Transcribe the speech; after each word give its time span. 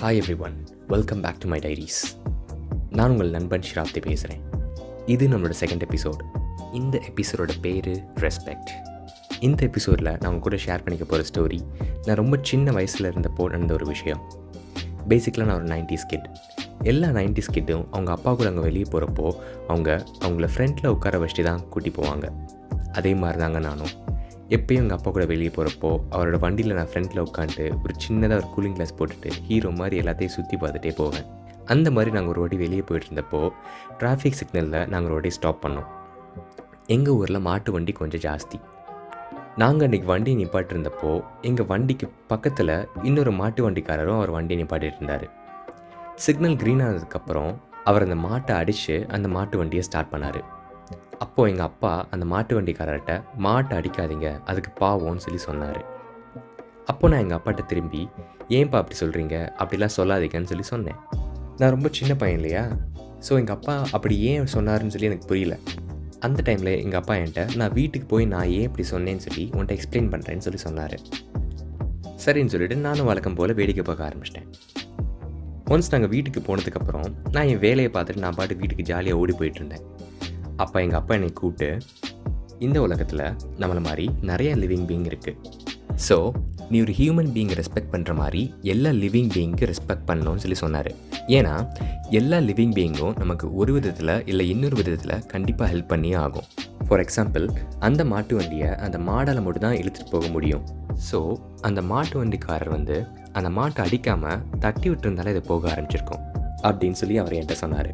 Hi 0.00 0.18
everyone 0.38 0.66
welcome 0.86 1.20
back 1.20 1.38
to 1.38 1.48
my 1.48 1.58
diaries 1.58 2.16
நான் 2.90 3.10
உங்கள் 3.10 3.30
நண்பன் 3.30 3.60
ஷிராப்தி 3.60 4.00
பேசுகிறேன் 4.00 4.42
இது 5.06 5.28
நம்மளோட 5.28 5.54
செகண்ட் 5.60 5.84
எபிசோட் 5.90 6.20
இந்த 6.72 7.00
எபிசோடோட 7.08 7.50
பேர் 7.60 8.04
ரெஸ்பெக்ட் 8.14 8.70
இந்த 9.40 9.66
எபிசோடில் 9.66 10.10
நான் 10.20 10.26
உங்க 10.26 10.38
கூட 10.38 10.56
ஷேர் 10.56 10.82
பண்ணிக்க 10.82 11.04
போகிற 11.04 11.26
ஸ்டோரி 11.28 11.60
நான் 12.06 12.16
ரொம்ப 12.16 12.38
சின்ன 12.42 12.70
வயசில் 12.70 13.12
இருந்தப்போ 13.12 13.48
நடந்த 13.48 13.74
ஒரு 13.74 13.86
விஷயம். 13.86 14.20
பேசிக்கலாக 15.08 15.44
நான் 15.44 15.56
ஒரு 15.56 15.64
நைன்டிஸ் 15.64 16.06
கிட் 16.06 16.28
எல்லா 16.82 17.08
நைன்டிஸ் 17.08 17.52
கிட்டும் 17.52 17.86
அவங்க 17.90 18.12
அப்பா 18.12 18.34
கூட 18.34 18.48
அங்கே 18.48 18.60
வெளியே 18.60 18.84
போகிறப்போ 18.92 19.34
அவங்க 19.68 20.04
அவங்கள 20.20 20.48
ஃப்ரண்ட்டில் 20.54 20.86
உட்கார 20.86 21.18
வச்சுட்டு 21.18 21.42
தான் 21.42 21.68
கூட்டி 21.68 21.90
போவாங்க. 21.90 22.26
அதே 22.92 23.14
மாதிரி 23.14 23.38
தாங்க 23.38 23.58
நானும். 23.58 24.07
எப்பயும் 24.56 24.82
எங்கள் 24.82 24.96
அப்பா 24.96 25.10
கூட 25.10 25.24
வெளியே 25.30 25.50
போகிறப்போ 25.56 25.88
அவரோட 26.12 26.36
வண்டியில் 26.44 26.76
நான் 26.76 26.90
ஃப்ரண்ட்டில் 26.90 27.22
உட்காந்துட்டு 27.24 27.64
ஒரு 27.82 27.94
சின்னதாக 28.04 28.36
ஒரு 28.40 28.48
கூலிங் 28.54 28.76
கிளாஸ் 28.76 28.94
போட்டுட்டு 28.98 29.30
ஹீரோ 29.48 29.70
மாதிரி 29.80 29.96
எல்லாத்தையும் 30.02 30.34
சுற்றி 30.36 30.56
பார்த்துட்டே 30.62 30.92
போவேன். 31.00 31.26
அந்த 31.72 31.88
மாதிரி 31.90 32.10
நாங்கள் 32.14 32.32
ஒரு 32.32 32.40
வாட்டி 32.42 32.56
வெளியே 32.56 32.82
போயிட்டு 32.88 33.08
இருந்தப்போ 33.08 33.40
டிராஃபிக் 34.00 34.38
சிக்னலில் 34.40 34.86
நாங்கள் 34.92 35.08
ஒரு 35.10 35.16
வாட்டி 35.16 35.32
ஸ்டாப் 35.38 35.60
பண்ணோம். 35.64 35.88
எங்கள் 36.96 37.16
ஊரில் 37.20 37.40
மாட்டு 37.48 37.72
வண்டி 37.72 37.92
கொஞ்சம் 38.00 38.24
ஜாஸ்தி. 38.26 38.58
நாங்கள் 39.62 39.86
அன்றைக்கி 39.88 40.08
வண்டி 40.12 40.32
நிப்பாட்டிருந்தப்போ 40.42 41.12
எங்கள் 41.48 41.68
வண்டிக்கு 41.72 42.08
பக்கத்தில் 42.32 42.74
இன்னொரு 43.08 43.32
மாட்டு 43.40 43.62
வண்டிக்காரரும் 43.66 44.18
அவர் 44.18 44.36
வண்டியை 44.36 44.58
நிப்பாட்டிட்டு 44.62 45.00
இருந்தார். 45.00 45.26
சிக்னல் 46.26 46.60
க்ரீன் 46.62 46.84
ஆனதுக்கப்புறம் 46.86 47.52
அவர் 47.84 48.06
அந்த 48.06 48.18
மாட்டை 48.28 48.54
அடித்து 48.60 48.96
அந்த 49.16 49.28
மாட்டு 49.36 49.58
வண்டியை 49.58 49.84
ஸ்டார்ட் 49.88 50.12
பண்ணார். 50.14 50.40
அப்போது 51.24 51.50
எங்கள் 51.52 51.68
அப்பா 51.70 51.92
அந்த 52.14 52.24
மாட்டு 52.32 52.52
வண்டிக்காரர்கிட்ட 52.56 53.14
மாட்டை 53.46 53.74
அடிக்காதீங்க 53.80 54.28
அதுக்கு 54.50 54.70
பாவோன்னு 54.80 55.24
சொல்லி 55.26 55.40
சொன்னார். 55.48 55.80
அப்போ 56.92 57.08
நான் 57.12 57.22
எங்கள் 57.24 57.38
அப்பாட்ட 57.38 57.62
திரும்பி 57.72 58.02
ஏன்ப்பா 58.58 58.78
அப்படி 58.82 58.98
சொல்கிறீங்க 59.00 59.36
அப்படிலாம் 59.62 59.96
சொல்லாதீங்கன்னு 59.96 60.50
சொல்லி 60.52 60.66
சொன்னேன். 60.72 60.98
நான் 61.60 61.74
ரொம்ப 61.74 61.88
சின்ன 61.98 62.12
பையன் 62.22 62.38
இல்லையா? 62.40 62.62
ஸோ 63.26 63.32
எங்கள் 63.40 63.56
அப்பா 63.58 63.74
அப்படி 63.96 64.16
ஏன் 64.30 64.48
சொன்னாருன்னு 64.56 64.94
சொல்லி 64.94 65.10
எனக்கு 65.10 65.28
புரியல. 65.32 65.56
அந்த 66.26 66.40
டைமில் 66.46 66.72
எங்கள் 66.84 67.00
அப்பா 67.00 67.14
என்கிட்ட 67.20 67.42
நான் 67.60 67.74
வீட்டுக்கு 67.78 68.06
போய் 68.12 68.24
நான் 68.34 68.50
ஏன் 68.58 68.66
இப்படி 68.68 68.84
சொன்னேன்னு 68.94 69.24
சொல்லி 69.26 69.44
உன்ட்ட 69.58 69.76
எக்ஸ்பிளைன் 69.78 70.10
பண்ணுறேன்னு 70.14 70.46
சொல்லி 70.46 70.60
சொன்னார். 70.66 70.96
சரின்னு 72.24 72.52
சொல்லிட்டு 72.54 72.76
நானும் 72.86 73.08
வழக்கம் 73.10 73.36
போல் 73.38 73.58
வேடிக்கை 73.60 73.84
பார்க்க 73.88 74.08
ஆரம்பிச்சிட்டேன். 74.08 74.48
ஒன்ஸ் 75.74 75.92
நாங்கள் 75.92 76.12
வீட்டுக்கு 76.14 76.40
போனதுக்கப்புறம் 76.48 77.08
நான் 77.34 77.48
என் 77.52 77.62
வேலையை 77.66 77.90
பார்த்துட்டு 77.96 78.24
நான் 78.26 78.38
பாட்டு 78.38 78.60
வீட்டுக்கு 78.62 78.86
ஜாலியாக 78.90 79.20
ஓடி 79.22 79.34
போயிட்டு 79.40 79.60
இருந்தேன். 79.60 79.84
அப்போ 80.64 80.76
எங்கள் 80.84 81.00
அப்பா 81.00 81.14
என்னை 81.18 81.30
கூப்பிட்டு 81.40 81.70
இந்த 82.66 82.78
உலகத்தில் 82.86 83.24
நம்மளை 83.62 83.82
மாதிரி 83.88 84.06
நிறைய 84.30 84.52
லிவிங் 84.62 84.86
பீயிங் 84.88 85.08
இருக்குது 85.10 85.66
ஸோ 86.06 86.16
நீ 86.72 86.76
ஒரு 86.84 86.92
ஹியூமன் 86.98 87.30
பீயிங்கை 87.34 87.56
ரெஸ்பெக்ட் 87.60 87.92
பண்ணுற 87.92 88.12
மாதிரி 88.20 88.40
எல்லா 88.72 88.90
லிவிங் 89.02 89.30
பீயிங்க்கு 89.34 89.68
ரெஸ்பெக்ட் 89.70 90.04
பண்ணணும்னு 90.08 90.42
சொல்லி 90.44 90.58
சொன்னார். 90.62 90.90
ஏன்னா 91.36 91.54
எல்லா 92.18 92.38
லிவிங் 92.48 92.74
பீயிங்கும் 92.76 93.14
நமக்கு 93.22 93.46
ஒரு 93.60 93.72
விதத்தில் 93.76 94.12
இல்லை 94.30 94.44
இன்னொரு 94.52 94.76
விதத்தில் 94.80 95.14
கண்டிப்பாக 95.32 95.68
ஹெல்ப் 95.72 95.90
பண்ணியே 95.92 96.16
ஆகும். 96.24 96.46
ஃபார் 96.86 97.02
எக்ஸாம்பிள் 97.04 97.46
அந்த 97.88 98.02
மாட்டு 98.12 98.34
வண்டியை 98.38 98.68
அந்த 98.86 98.98
மாடால் 99.08 99.42
மட்டும் 99.46 99.66
தான் 99.66 99.78
இழுத்துட்டு 99.80 100.12
போக 100.14 100.28
முடியும். 100.36 100.62
ஸோ 101.08 101.18
அந்த 101.68 101.82
மாட்டு 101.92 102.16
வண்டிக்காரர் 102.20 102.72
வந்து 102.76 102.98
அந்த 103.38 103.48
மாட்டை 103.58 103.80
அடிக்காமல் 103.86 104.44
தட்டி 104.64 104.86
விட்டுருந்தாலே 104.90 105.32
இது 105.36 105.42
போக 105.52 105.68
ஆரம்பிச்சிருக்கும். 105.74 106.22
அப்படின்னு 106.68 107.00
சொல்லி 107.02 107.18
அவர் 107.22 107.36
என்கிட்ட 107.38 107.58
சொன்னார். 107.64 107.90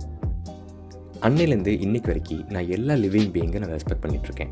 அன்னையிலேருந்து 1.26 1.72
இன்னைக்கு 1.84 2.08
வரைக்கும் 2.10 2.40
நான் 2.54 2.70
எல்லா 2.76 2.94
லிவிங் 3.02 3.30
பீயிங்கை 3.34 3.58
நான் 3.60 3.72
ரெஸ்பெக்ட் 3.74 4.02
பண்ணிகிட்ருக்கேன் 4.02 4.50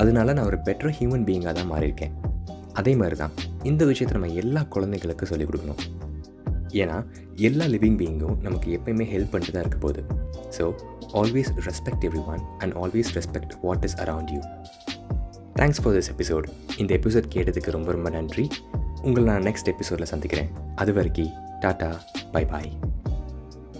அதனால 0.00 0.34
நான் 0.36 0.48
ஒரு 0.50 0.58
பெட்டர் 0.66 0.92
ஹியூமன் 0.98 1.24
பீயிங்காக 1.28 1.52
தான் 1.58 1.70
மாறியிருக்கேன். 1.70 2.12
அதே 2.80 2.92
மாதிரி 3.00 3.16
தான் 3.22 3.32
இந்த 3.70 3.82
விஷயத்தை 3.90 4.14
நம்ம 4.16 4.28
எல்லா 4.42 4.60
குழந்தைகளுக்கும் 4.74 5.30
சொல்லிக் 5.30 5.48
கொடுக்கணும். 5.48 5.80
ஏன்னா 6.82 6.96
எல்லா 7.48 7.66
லிவிங் 7.74 7.98
பீயிங்கும் 8.00 8.36
நமக்கு 8.46 8.68
எப்பயுமே 8.76 9.06
ஹெல்ப் 9.14 9.32
பண்ணிட்டு 9.32 9.54
தான் 9.56 9.64
இருக்க 9.66 9.78
போகுது. 9.86 10.02
So 10.56 10.66
always 11.20 11.50
respect 11.68 12.04
everyone 12.34 12.44
and 12.62 12.76
always 12.82 13.10
respect 13.18 13.54
what 13.64 13.86
is 13.88 13.96
around 14.04 14.30
you 14.34 14.40
thanks 15.60 15.80
for 15.84 15.96
this 15.98 16.10
episode 16.14 16.46
இந்த 16.82 16.90
எபிசோட் 17.00 17.28
கேட்டதுக்கு 17.36 17.76
ரொம்ப 17.78 17.90
ரொம்ப 17.96 18.10
நன்றி. 18.18 18.44
உங்களை 19.08 19.24
நான் 19.32 19.46
நெக்ஸ்ட் 19.48 19.72
எபிசோடில் 19.74 20.10
சந்திக்கிறேன். 20.12 20.52
அது 20.82 20.94
வரைக்கும் 21.00 21.34
டாட்டா 21.64 21.90
பை 22.36 22.44
பாய் 22.52 22.70